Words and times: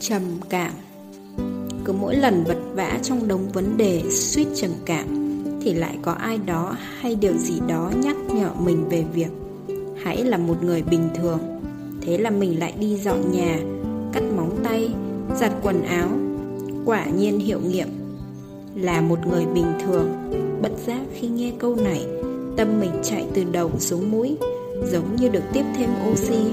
Trầm 0.00 0.22
cảm. 0.48 0.72
Cứ 1.84 1.92
mỗi 1.92 2.16
lần 2.16 2.44
vật 2.44 2.58
vã 2.74 2.98
trong 3.02 3.28
đống 3.28 3.48
vấn 3.48 3.76
đề 3.76 4.02
suýt 4.10 4.46
trầm 4.54 4.70
cảm, 4.86 5.06
Thì 5.62 5.74
lại 5.74 5.98
có 6.02 6.12
ai 6.12 6.38
đó 6.46 6.76
hay 7.00 7.14
điều 7.14 7.32
gì 7.32 7.60
đó 7.68 7.92
nhắc 8.02 8.16
nhở 8.34 8.50
mình 8.64 8.88
về 8.88 9.04
việc 9.14 9.28
Hãy 10.02 10.24
là 10.24 10.36
một 10.36 10.62
người 10.62 10.82
bình 10.82 11.08
thường. 11.14 11.38
Thế 12.02 12.18
là 12.18 12.30
mình 12.30 12.58
lại 12.58 12.74
đi 12.80 12.96
dọn 12.96 13.32
nhà, 13.32 13.58
Cắt 14.12 14.22
móng 14.36 14.58
tay, 14.64 14.90
Giặt 15.40 15.52
quần 15.62 15.82
áo, 15.82 16.08
Quả 16.84 17.04
nhiên 17.04 17.38
hiệu 17.38 17.60
nghiệm 17.60 17.88
Là 18.74 19.00
một 19.00 19.18
người 19.26 19.46
bình 19.54 19.72
thường. 19.86 20.08
Bất 20.62 20.72
giác 20.86 21.00
khi 21.14 21.28
nghe 21.28 21.52
câu 21.58 21.76
này, 21.76 22.06
Tâm 22.56 22.80
mình 22.80 22.92
chạy 23.02 23.26
từ 23.34 23.44
đầu 23.52 23.70
xuống 23.78 24.10
mũi, 24.10 24.36
Giống 24.92 25.16
như 25.16 25.28
được 25.28 25.44
tiếp 25.52 25.64
thêm 25.76 25.90
oxy. 26.12 26.52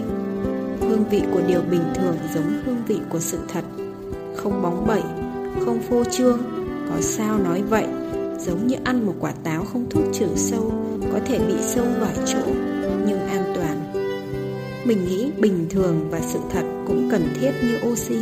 Hương 0.89 1.09
vị 1.09 1.21
của 1.33 1.41
điều 1.47 1.61
bình 1.61 1.83
thường 1.95 2.17
giống 2.33 2.61
hương 2.65 2.85
vị 2.87 2.99
của 3.09 3.19
sự 3.19 3.37
thật. 3.47 3.63
Không 4.35 4.61
bóng 4.61 4.87
bẩy, 4.87 5.01
không 5.65 5.81
phô 5.81 6.03
trương 6.11 6.39
Có 6.89 7.01
sao 7.01 7.39
nói 7.39 7.61
vậy 7.61 7.85
Giống 8.39 8.67
như 8.67 8.75
ăn 8.83 9.05
một 9.05 9.13
quả 9.19 9.33
táo 9.43 9.63
không 9.63 9.89
thuốc 9.89 10.03
trừ 10.13 10.27
sâu 10.35 10.73
Có 11.13 11.19
thể 11.25 11.39
bị 11.39 11.53
sâu 11.61 11.85
vài 11.99 12.15
chỗ 12.25 12.39
Nhưng 13.07 13.27
an 13.27 13.53
toàn. 13.55 13.93
Mình 14.85 15.05
nghĩ 15.05 15.31
bình 15.37 15.65
thường 15.69 16.07
và 16.11 16.19
sự 16.19 16.39
thật 16.51 16.63
cũng 16.87 17.09
cần 17.11 17.27
thiết 17.39 17.51
như 17.63 17.91
oxy. 17.91 18.19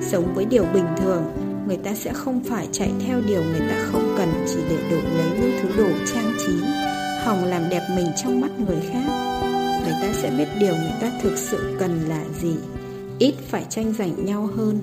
Sống 0.00 0.34
với 0.34 0.44
điều 0.44 0.64
bình 0.74 0.86
thường 0.96 1.22
Người 1.66 1.76
ta 1.76 1.94
sẽ 1.94 2.12
không 2.12 2.40
phải 2.44 2.68
chạy 2.72 2.92
theo 3.06 3.20
điều 3.28 3.42
người 3.42 3.60
ta 3.60 3.86
không 3.92 4.14
cần 4.18 4.28
Chỉ 4.46 4.60
để 4.70 4.76
đổi 4.90 5.02
lấy 5.02 5.38
những 5.40 5.52
thứ 5.62 5.68
đồ 5.76 5.88
trang 6.14 6.32
trí 6.46 6.52
Hòng 7.24 7.44
làm 7.44 7.62
đẹp 7.70 7.82
mình 7.96 8.06
trong 8.22 8.40
mắt 8.40 8.50
người 8.58 8.80
khác 8.92 9.33
người 9.84 9.94
ta 10.02 10.12
sẽ 10.12 10.30
biết 10.30 10.48
điều 10.60 10.74
người 10.74 10.92
ta 11.00 11.10
thực 11.22 11.36
sự 11.36 11.76
cần 11.78 12.00
là 12.08 12.24
gì. 12.40 12.56
Ít 13.18 13.34
phải 13.48 13.64
tranh 13.70 13.92
giành 13.98 14.24
nhau 14.24 14.48
hơn. 14.56 14.80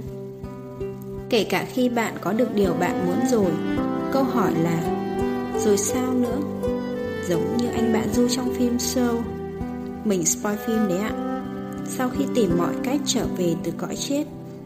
Kể 1.30 1.44
cả 1.44 1.66
khi 1.74 1.90
bạn 1.90 2.14
có 2.22 2.34
được 2.34 2.56
điều 2.56 2.74
bạn 2.74 3.08
muốn 3.08 3.18
rồi, 3.32 3.52
câu 4.14 4.24
hỏi 4.24 4.54
là, 4.64 4.82
rồi 5.66 5.78
sao 5.78 6.14
nữa? 6.14 6.38
Giống 7.30 7.58
như 7.58 7.68
anh 7.68 7.94
bạn 7.94 8.14
du 8.14 8.28
trong 8.28 8.54
phim 8.54 8.78
show. 8.78 9.22
Mình 10.06 10.26
spoil 10.26 10.58
phim 10.68 10.88
đấy 10.88 10.98
ạ. 10.98 11.12
Sau 11.86 12.10
khi 12.10 12.26
tìm 12.36 12.58
mọi 12.58 12.74
cách 12.84 13.02
trở 13.06 13.26
về 13.38 13.56
từ 13.64 13.72
cõi 13.78 13.96
chết 13.96 14.24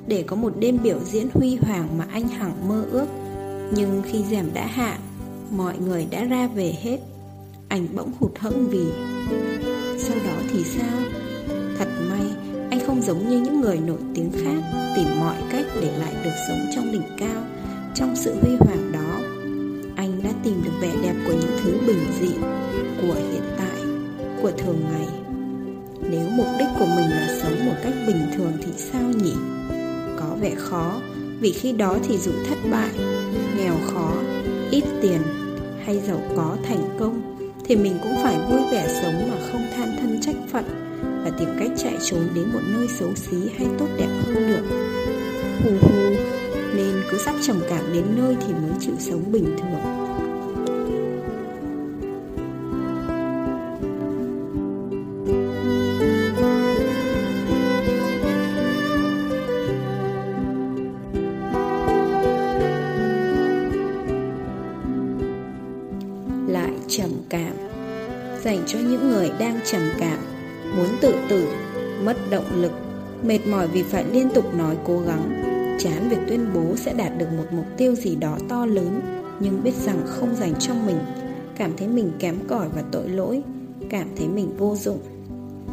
để 0.07 0.23
có 0.27 0.35
một 0.35 0.53
đêm 0.59 0.77
biểu 0.83 0.99
diễn 1.05 1.27
huy 1.33 1.57
hoàng 1.61 1.97
mà 1.97 2.05
anh 2.11 2.27
hằng 2.27 2.67
mơ 2.67 2.85
ước, 2.91 3.05
nhưng 3.75 4.01
khi 4.05 4.23
rèm 4.29 4.45
đã 4.53 4.65
hạ, 4.65 4.97
mọi 5.51 5.73
người 5.79 6.07
đã 6.11 6.23
ra 6.23 6.47
về 6.47 6.75
hết. 6.81 6.97
Anh 7.67 7.87
bỗng 7.95 8.11
hụt 8.19 8.39
hẫng 8.39 8.67
vì 8.69 8.85
sau 9.97 10.17
đó 10.25 10.37
thì 10.51 10.63
sao? 10.63 10.99
Thật 11.77 11.87
may, 12.09 12.27
anh 12.69 12.79
không 12.87 13.01
giống 13.01 13.29
như 13.29 13.39
những 13.39 13.61
người 13.61 13.77
nổi 13.77 13.99
tiếng 14.15 14.31
khác 14.31 14.91
tìm 14.95 15.07
mọi 15.19 15.35
cách 15.51 15.65
để 15.81 15.97
lại 15.99 16.13
được 16.23 16.31
sống 16.47 16.59
trong 16.75 16.91
đỉnh 16.91 17.17
cao, 17.17 17.43
trong 17.95 18.15
sự 18.15 18.35
huy 18.41 18.55
hoàng 18.59 18.91
đó. 18.91 19.19
Anh 19.95 20.23
đã 20.23 20.29
tìm 20.43 20.63
được 20.63 20.71
vẻ 20.81 20.91
đẹp 21.03 21.13
của 21.27 21.33
những 21.33 21.59
thứ 21.63 21.77
bình 21.87 22.05
dị, 22.21 22.33
của 23.01 23.13
hiện 23.13 23.43
tại, 23.57 23.81
của 24.41 24.51
thường 24.51 24.79
ngày. 24.91 25.07
Nếu 26.11 26.29
mục 26.29 26.47
đích 26.59 26.67
của 26.79 26.85
mình 26.85 27.09
là 27.09 27.37
sống 27.41 27.65
một 27.65 27.75
cách 27.83 27.93
bình 28.07 28.27
thường 28.37 28.53
thì 28.61 28.71
sao 28.77 29.09
nhỉ? 29.23 29.33
Có 30.19 30.37
vẻ 30.41 30.55
khó, 30.55 31.01
vì 31.39 31.51
khi 31.51 31.71
đó 31.71 31.97
thì 32.07 32.17
dù 32.17 32.31
thất 32.49 32.57
bại, 32.71 32.91
nghèo 33.57 33.75
khó, 33.93 34.13
ít 34.71 34.83
tiền 35.01 35.21
hay 35.85 35.99
giàu 36.07 36.21
có 36.35 36.57
thành 36.67 36.97
công 36.99 37.34
thì 37.67 37.75
mình 37.75 37.97
cũng 38.03 38.15
phải 38.23 38.37
vui 38.49 38.61
vẻ 38.71 38.87
sống 39.01 39.29
mà 39.29 39.35
không 39.51 39.67
than 39.75 39.97
thân 39.99 40.19
trách 40.21 40.35
phận 40.51 40.65
và 41.23 41.31
tìm 41.39 41.49
cách 41.59 41.71
chạy 41.77 41.97
trốn 42.03 42.27
đến 42.35 42.49
một 42.53 42.59
nơi 42.73 42.87
xấu 42.87 43.15
xí 43.15 43.37
hay 43.57 43.67
tốt 43.79 43.87
đẹp 43.97 44.09
hơn 44.25 44.47
được. 44.47 44.65
Hù 45.63 45.71
hù, 45.81 46.15
nên 46.75 47.03
cứ 47.11 47.17
sắp 47.17 47.35
trầm 47.47 47.59
cảm 47.69 47.93
đến 47.93 48.03
nơi 48.15 48.35
thì 48.47 48.53
mới 48.53 48.71
chịu 48.79 48.95
sống 48.99 49.31
bình 49.31 49.57
thường. 49.57 50.04
Dành 68.45 68.63
cho 68.67 68.79
những 68.79 69.09
người 69.09 69.31
đang 69.39 69.59
trầm 69.65 69.81
cảm, 69.97 70.17
muốn 70.75 70.87
tự 71.01 71.15
tử, 71.29 71.47
mất 72.03 72.17
động 72.29 72.61
lực, 72.61 72.71
mệt 73.23 73.39
mỏi 73.47 73.67
vì 73.67 73.83
phải 73.83 74.05
liên 74.11 74.29
tục 74.33 74.55
nói 74.55 74.77
cố 74.85 74.99
gắng, 74.99 75.43
chán 75.79 76.09
việc 76.09 76.17
tuyên 76.27 76.47
bố 76.53 76.75
sẽ 76.75 76.93
đạt 76.93 77.17
được 77.17 77.27
một 77.37 77.43
mục 77.51 77.65
tiêu 77.77 77.95
gì 77.95 78.15
đó 78.15 78.37
to 78.49 78.65
lớn, 78.65 79.01
nhưng 79.39 79.63
biết 79.63 79.73
rằng 79.75 80.01
không 80.05 80.35
dành 80.35 80.53
cho 80.59 80.73
mình, 80.85 80.97
cảm 81.57 81.77
thấy 81.77 81.87
mình 81.87 82.11
kém 82.19 82.35
cỏi 82.47 82.67
và 82.75 82.83
tội 82.91 83.09
lỗi, 83.09 83.43
cảm 83.89 84.07
thấy 84.17 84.27
mình 84.27 84.57
vô 84.57 84.75
dụng. 84.75 84.99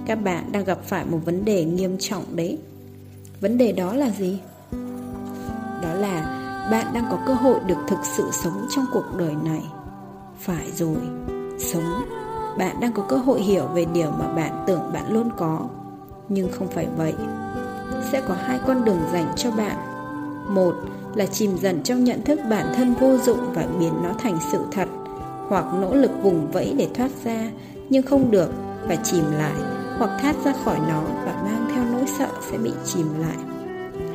Các 0.06 0.14
bạn 0.14 0.52
đang 0.52 0.64
gặp 0.64 0.78
phải 0.84 1.04
một 1.06 1.18
vấn 1.24 1.44
đề 1.44 1.64
nghiêm 1.64 1.98
trọng 1.98 2.24
đấy. 2.36 2.58
Vấn 3.40 3.58
đề 3.58 3.72
đó 3.72 3.94
là 3.94 4.10
gì? 4.10 4.38
Đó 5.82 5.94
là 5.94 6.38
bạn 6.70 6.86
đang 6.94 7.04
có 7.10 7.18
cơ 7.26 7.34
hội 7.34 7.60
được 7.66 7.78
thực 7.88 7.98
sự 8.16 8.24
sống 8.32 8.66
trong 8.70 8.84
cuộc 8.92 9.16
đời 9.18 9.34
này. 9.44 9.62
Phải 10.38 10.70
rồi, 10.76 10.96
sống 11.58 12.21
bạn 12.58 12.80
đang 12.80 12.92
có 12.92 13.02
cơ 13.08 13.16
hội 13.16 13.40
hiểu 13.40 13.66
về 13.74 13.84
điều 13.84 14.10
mà 14.10 14.28
bạn 14.28 14.64
tưởng 14.66 14.92
bạn 14.92 15.12
luôn 15.12 15.30
có. 15.36 15.60
Nhưng 16.28 16.48
không 16.52 16.68
phải 16.68 16.86
vậy. 16.96 17.14
Sẽ 18.12 18.20
có 18.28 18.34
hai 18.34 18.58
con 18.66 18.84
đường 18.84 19.00
dành 19.12 19.32
cho 19.36 19.50
bạn. 19.50 19.76
Một 20.48 20.74
là 21.14 21.26
chìm 21.26 21.56
dần 21.56 21.82
trong 21.82 22.04
nhận 22.04 22.22
thức 22.22 22.40
bản 22.50 22.66
thân 22.76 22.94
vô 22.94 23.16
dụng 23.16 23.38
và 23.54 23.66
biến 23.78 23.92
nó 24.02 24.12
thành 24.18 24.38
sự 24.52 24.58
thật, 24.72 24.88
hoặc 25.48 25.64
nỗ 25.80 25.94
lực 25.94 26.10
vùng 26.22 26.50
vẫy 26.50 26.74
để 26.78 26.88
thoát 26.94 27.10
ra, 27.24 27.50
nhưng 27.88 28.02
không 28.02 28.30
được, 28.30 28.50
và 28.88 28.96
chìm 28.96 29.24
lại, 29.38 29.54
hoặc 29.98 30.10
thoát 30.22 30.36
ra 30.44 30.52
khỏi 30.64 30.78
nó 30.88 31.02
và 31.24 31.42
mang 31.44 31.70
theo 31.74 31.84
nỗi 31.92 32.04
sợ 32.18 32.28
sẽ 32.50 32.58
bị 32.58 32.72
chìm 32.84 33.06
lại. 33.20 33.36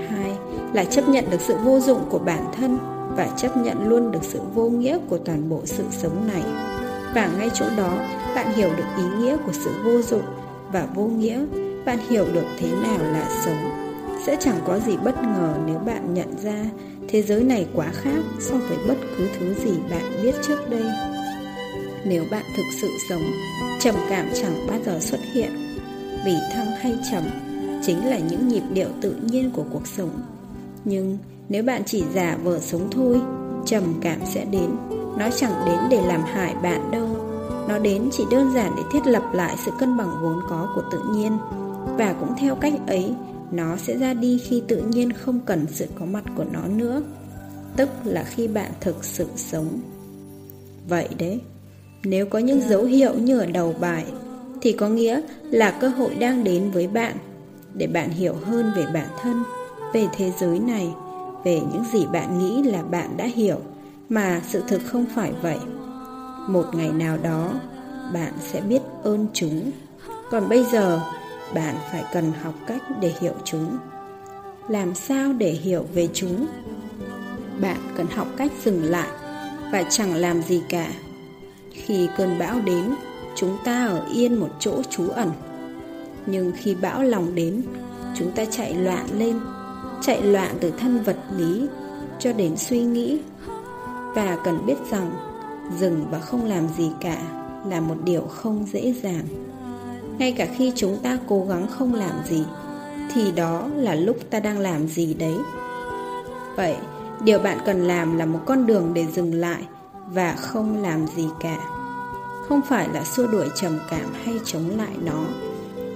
Hai 0.10 0.32
là 0.74 0.84
chấp 0.84 1.10
nhận 1.10 1.26
được 1.30 1.42
sự 1.42 1.56
vô 1.64 1.80
dụng 1.80 2.00
của 2.10 2.20
bản 2.20 2.46
thân 2.58 2.78
và 3.16 3.28
chấp 3.38 3.58
nhận 3.58 3.88
luôn 3.88 4.12
được 4.12 4.24
sự 4.24 4.40
vô 4.54 4.70
nghĩa 4.70 4.98
của 5.10 5.18
toàn 5.18 5.50
bộ 5.50 5.62
sự 5.66 5.84
sống 5.92 6.28
này 6.28 6.44
và 7.18 7.30
ngay 7.38 7.50
chỗ 7.54 7.66
đó, 7.78 7.98
bạn 8.36 8.54
hiểu 8.54 8.70
được 8.78 8.84
ý 8.98 9.04
nghĩa 9.20 9.38
của 9.46 9.52
sự 9.52 9.72
vô 9.84 10.02
dụng 10.02 10.22
và 10.72 10.88
vô 10.96 11.04
nghĩa. 11.04 11.46
Bạn 11.86 11.98
hiểu 12.10 12.26
được 12.34 12.46
thế 12.60 12.72
nào 12.84 13.00
là 13.00 13.30
sống. 13.46 13.90
Sẽ 14.26 14.38
chẳng 14.40 14.60
có 14.66 14.80
gì 14.80 14.98
bất 15.04 15.24
ngờ 15.24 15.58
nếu 15.66 15.78
bạn 15.78 16.14
nhận 16.14 16.38
ra 16.44 16.66
thế 17.08 17.22
giới 17.22 17.44
này 17.44 17.68
quá 17.74 17.88
khác 17.94 18.20
so 18.40 18.56
với 18.56 18.78
bất 18.88 18.96
cứ 19.18 19.28
thứ 19.40 19.54
gì 19.54 19.78
bạn 19.90 20.04
biết 20.24 20.36
trước 20.48 20.70
đây. 20.70 20.86
Nếu 22.06 22.24
bạn 22.32 22.44
thực 22.58 22.64
sự 22.82 22.88
sống, 23.10 23.24
trầm 23.80 23.96
cảm 24.10 24.26
chẳng 24.34 24.68
bao 24.68 24.80
giờ 24.86 25.00
xuất 25.00 25.20
hiện. 25.34 25.52
Vì 26.26 26.36
thăng 26.54 26.72
hay 26.82 26.98
trầm 27.12 27.24
chính 27.86 28.06
là 28.06 28.20
những 28.20 28.48
nhịp 28.48 28.64
điệu 28.74 28.90
tự 29.02 29.16
nhiên 29.32 29.52
của 29.52 29.64
cuộc 29.74 29.88
sống. 29.88 30.22
Nhưng 30.86 31.18
nếu 31.50 31.64
bạn 31.64 31.82
chỉ 31.86 32.04
giả 32.14 32.38
vờ 32.44 32.60
sống 32.60 32.88
thôi, 32.92 33.22
trầm 33.66 33.84
cảm 34.02 34.20
sẽ 34.34 34.46
đến 34.46 34.97
nó 35.18 35.30
chẳng 35.36 35.66
đến 35.66 35.80
để 35.90 36.02
làm 36.08 36.22
hại 36.24 36.56
bạn 36.56 36.92
đâu. 36.92 37.08
Nó 37.68 37.80
đến 37.80 38.10
chỉ 38.12 38.24
đơn 38.32 38.54
giản 38.54 38.72
để 38.78 38.84
thiết 38.92 39.08
lập 39.08 39.24
lại 39.34 39.56
sự 39.66 39.72
cân 39.80 39.98
bằng 39.98 40.12
vốn 40.22 40.40
có 40.50 40.72
của 40.76 40.84
tự 40.92 41.00
nhiên. 41.12 41.38
Và 41.98 42.16
cũng 42.20 42.36
theo 42.38 42.56
cách 42.56 42.74
ấy, 42.88 43.14
Nó 43.52 43.78
sẽ 43.78 43.98
ra 43.98 44.14
đi 44.14 44.38
khi 44.38 44.64
tự 44.68 44.78
nhiên 44.78 45.14
không 45.14 45.40
cần 45.46 45.66
sự 45.70 45.88
có 46.00 46.06
mặt 46.06 46.24
của 46.36 46.46
nó 46.52 46.68
nữa. 46.68 47.02
Tức 47.76 47.90
là 48.04 48.24
khi 48.24 48.48
bạn 48.48 48.72
thực 48.82 49.06
sự 49.06 49.28
sống. 49.36 49.68
Vậy 50.90 51.08
đấy. 51.20 51.42
Nếu 52.04 52.26
có 52.26 52.40
những 52.40 52.62
dấu 52.70 52.84
hiệu 52.84 53.14
như 53.14 53.40
ở 53.40 53.46
đầu 53.46 53.76
bài, 53.80 54.06
Thì 54.62 54.72
có 54.72 54.90
nghĩa 54.90 55.22
là 55.42 55.72
cơ 55.72 55.88
hội 55.88 56.16
đang 56.16 56.44
đến 56.44 56.72
với 56.72 56.88
bạn. 56.88 57.16
Để 57.74 57.88
bạn 57.88 58.10
hiểu 58.10 58.36
hơn 58.46 58.72
về 58.76 58.86
bản 58.94 59.08
thân, 59.22 59.44
Về 59.94 60.08
thế 60.18 60.32
giới 60.40 60.60
này, 60.60 60.90
Về 61.44 61.60
những 61.74 61.84
gì 61.94 62.06
bạn 62.14 62.40
nghĩ 62.40 62.64
là 62.64 62.82
bạn 62.82 63.18
đã 63.18 63.26
hiểu. 63.26 63.58
Mà 64.10 64.42
sự 64.48 64.64
thực 64.68 64.82
không 64.86 65.06
phải 65.16 65.34
vậy. 65.42 65.58
Một 66.48 66.66
ngày 66.74 66.92
nào 66.92 67.18
đó, 67.24 67.54
bạn 68.14 68.34
sẽ 68.40 68.62
biết 68.62 68.82
ơn 69.04 69.28
chúng. 69.34 69.72
Còn 70.32 70.50
bây 70.50 70.64
giờ, 70.64 71.02
bạn 71.54 71.76
phải 71.92 72.04
cần 72.14 72.32
học 72.44 72.54
cách 72.68 72.82
để 73.02 73.14
hiểu 73.20 73.34
chúng. 73.44 73.78
Làm 74.68 74.96
sao 74.96 75.34
để 75.34 75.52
hiểu 75.52 75.86
về 75.94 76.08
chúng? 76.14 76.48
Bạn 77.62 77.78
cần 77.98 78.08
học 78.08 78.28
cách 78.38 78.52
dừng 78.64 78.84
lại 78.84 79.10
và 79.72 79.84
chẳng 79.90 80.16
làm 80.16 80.42
gì 80.42 80.62
cả. 80.70 80.92
Khi 81.72 82.10
cơn 82.18 82.40
bão 82.40 82.60
đến, 82.66 82.96
chúng 83.36 83.58
ta 83.66 83.86
ở 83.86 84.06
yên 84.14 84.36
một 84.36 84.50
chỗ 84.60 84.84
trú 84.90 85.10
ẩn. 85.10 85.32
Nhưng 86.26 86.52
khi 86.58 86.76
bão 86.76 87.04
lòng 87.04 87.36
đến, 87.36 87.64
chúng 88.16 88.32
ta 88.32 88.46
chạy 88.46 88.74
loạn 88.74 89.06
lên, 89.18 89.40
chạy 90.02 90.22
loạn 90.22 90.58
từ 90.60 90.72
thân 90.72 91.04
vật 91.04 91.18
lý 91.38 91.68
cho 92.20 92.34
đến 92.34 92.58
suy 92.58 92.82
nghĩ 92.82 93.20
và 94.18 94.38
cần 94.44 94.66
biết 94.66 94.78
rằng 94.92 95.12
dừng 95.80 96.06
và 96.12 96.20
không 96.20 96.46
làm 96.46 96.68
gì 96.78 96.92
cả 97.02 97.18
là 97.70 97.80
một 97.80 97.96
điều 98.04 98.22
không 98.22 98.66
dễ 98.72 98.94
dàng 99.04 99.26
ngay 100.18 100.32
cả 100.32 100.48
khi 100.58 100.72
chúng 100.76 100.98
ta 101.04 101.18
cố 101.28 101.46
gắng 101.50 101.68
không 101.68 101.94
làm 101.94 102.16
gì 102.30 102.44
thì 103.14 103.32
đó 103.32 103.70
là 103.76 103.96
lúc 103.96 104.18
ta 104.30 104.40
đang 104.40 104.60
làm 104.60 104.88
gì 104.88 105.14
đấy. 105.14 105.36
Vậy, 106.56 106.76
điều 107.24 107.40
bạn 107.40 107.58
cần 107.66 107.88
làm 107.88 108.18
là 108.18 108.26
một 108.26 108.40
con 108.46 108.66
đường 108.66 108.92
để 108.94 109.06
dừng 109.06 109.34
lại 109.34 109.64
và 110.10 110.36
không 110.36 110.82
làm 110.82 111.08
gì 111.08 111.28
cả. 111.40 111.58
Không 112.48 112.62
phải 112.70 112.88
là 112.94 113.04
xua 113.04 113.28
đuổi 113.28 113.48
trầm 113.56 113.80
cảm 113.90 114.14
hay 114.24 114.40
chống 114.46 114.78
lại 114.78 114.96
nó. 115.06 115.24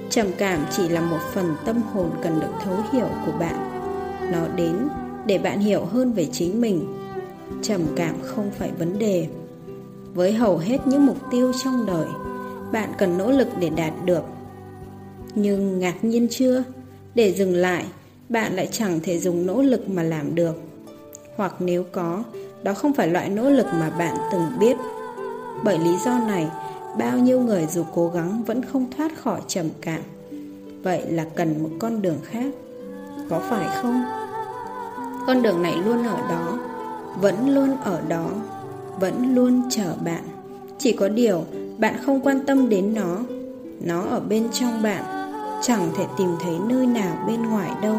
Trầm 0.10 0.28
cảm 0.38 0.66
chỉ 0.72 0.90
là 0.90 1.02
một 1.02 1.20
phần 1.34 1.56
tâm 1.66 1.82
hồn 1.94 2.10
cần 2.24 2.40
được 2.40 2.52
thấu 2.64 2.78
hiểu 2.92 3.08
của 3.26 3.32
bạn. 3.40 3.56
Nó 4.32 4.48
đến 4.56 4.88
để 5.26 5.38
bạn 5.38 5.60
hiểu 5.60 5.86
hơn 5.86 6.14
về 6.14 6.28
chính 6.32 6.62
mình. 6.62 7.01
Trầm 7.62 7.82
cảm 7.96 8.16
không 8.24 8.52
phải 8.60 8.72
vấn 8.80 9.00
đề. 9.00 9.28
Với 10.14 10.34
hầu 10.34 10.58
hết 10.58 10.78
những 10.86 11.06
mục 11.06 11.18
tiêu 11.32 11.52
trong 11.64 11.86
đời, 11.86 12.08
bạn 12.72 12.90
cần 12.98 13.18
nỗ 13.18 13.32
lực 13.32 13.48
để 13.60 13.70
đạt 13.70 13.94
được. 14.06 14.24
Nhưng 15.36 15.80
ngạc 15.80 16.04
nhiên 16.04 16.28
chưa? 16.32 16.64
Để 17.16 17.34
dừng 17.34 17.56
lại, 17.56 17.86
bạn 18.30 18.56
lại 18.56 18.70
chẳng 18.72 19.00
thể 19.04 19.20
dùng 19.20 19.46
nỗ 19.46 19.62
lực 19.62 19.90
mà 19.90 20.04
làm 20.04 20.36
được. 20.36 20.56
Hoặc 21.36 21.56
nếu 21.60 21.84
có, 21.92 22.24
đó 22.64 22.74
không 22.74 22.94
phải 22.94 23.08
loại 23.08 23.30
nỗ 23.30 23.50
lực 23.50 23.66
mà 23.66 23.90
bạn 23.90 24.18
từng 24.32 24.60
biết. 24.60 24.78
Bởi 25.64 25.80
lý 25.80 25.92
do 26.06 26.20
này, 26.20 26.48
bao 26.98 27.18
nhiêu 27.18 27.40
người 27.40 27.68
dù 27.72 27.84
cố 27.94 28.10
gắng 28.10 28.44
vẫn 28.44 28.62
không 28.66 28.86
thoát 28.98 29.12
khỏi 29.24 29.42
trầm 29.48 29.70
cảm. 29.82 30.02
Vậy 30.84 31.06
là 31.10 31.26
cần 31.36 31.64
một 31.64 31.70
con 31.80 32.02
đường 32.02 32.18
khác. 32.24 32.54
Có 33.30 33.40
phải 33.40 33.82
không? 33.82 34.04
Con 35.28 35.42
đường 35.42 35.62
này 35.62 35.76
luôn 35.86 36.04
ở 36.04 36.18
đó, 36.30 36.60
vẫn 37.20 37.50
luôn 37.56 37.78
ở 37.84 38.02
đó, 38.08 38.30
vẫn 39.00 39.36
luôn 39.36 39.62
chờ 39.70 39.94
bạn. 40.06 40.24
Chỉ 40.78 40.92
có 40.94 41.10
điều 41.10 41.44
bạn 41.78 41.96
không 42.06 42.20
quan 42.20 42.46
tâm 42.46 42.70
đến 42.70 42.94
nó. 42.94 43.18
Nó 43.82 44.02
ở 44.02 44.20
bên 44.20 44.48
trong 44.52 44.82
bạn, 44.84 45.04
chẳng 45.62 45.90
thể 45.98 46.06
tìm 46.18 46.30
thấy 46.44 46.56
nơi 46.68 46.86
nào 46.86 47.26
bên 47.28 47.42
ngoài 47.50 47.72
đâu. 47.82 47.96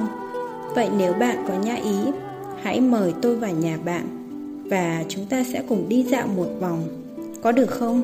Vậy 0.74 0.88
nếu 0.98 1.12
bạn 1.12 1.44
có 1.48 1.54
nhã 1.54 1.74
ý, 1.74 1.96
hãy 2.62 2.80
mời 2.80 3.14
tôi 3.22 3.36
vào 3.36 3.50
nhà 3.50 3.78
bạn 3.84 4.06
và 4.70 5.04
chúng 5.08 5.26
ta 5.26 5.44
sẽ 5.52 5.62
cùng 5.68 5.88
đi 5.88 6.02
dạo 6.02 6.26
một 6.36 6.48
vòng. 6.60 6.82
Có 7.42 7.52
được 7.52 7.70
không? 7.70 8.02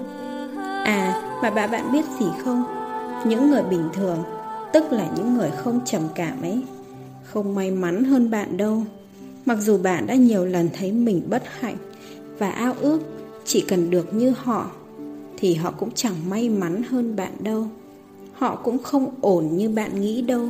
À, 0.85 1.23
mà 1.43 1.51
bà 1.51 1.67
bạn 1.67 1.93
biết 1.93 2.05
gì 2.21 2.27
không? 2.45 2.65
Những 3.27 3.51
người 3.51 3.63
bình 3.63 3.89
thường, 3.93 4.23
tức 4.73 4.93
là 4.93 5.07
những 5.17 5.35
người 5.35 5.51
không 5.51 5.81
trầm 5.85 6.03
cảm 6.15 6.43
ấy, 6.43 6.63
không 7.25 7.55
may 7.55 7.71
mắn 7.71 8.05
hơn 8.05 8.31
bạn 8.31 8.57
đâu. 8.57 8.83
Mặc 9.49 9.59
dù 9.61 9.79
bạn 9.79 10.07
đã 10.07 10.15
nhiều 10.15 10.45
lần 10.45 10.69
thấy 10.79 10.93
mình 10.93 11.23
bất 11.31 11.43
hạnh 11.61 11.77
và 12.39 12.51
ao 12.51 12.75
ước 12.81 13.01
chỉ 13.45 13.61
cần 13.61 13.91
được 13.91 14.15
như 14.15 14.31
họ, 14.31 14.71
thì 15.39 15.55
họ 15.55 15.71
cũng 15.71 15.91
chẳng 15.95 16.15
may 16.31 16.49
mắn 16.49 16.83
hơn 16.83 17.17
bạn 17.17 17.33
đâu. 17.41 17.67
Họ 18.33 18.57
cũng 18.57 18.79
không 18.79 19.15
ổn 19.21 19.49
như 19.53 19.69
bạn 19.69 20.01
nghĩ 20.01 20.23
đâu. 20.23 20.49